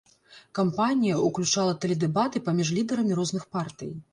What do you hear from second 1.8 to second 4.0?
тэледэбаты паміж лідарамі розных партый.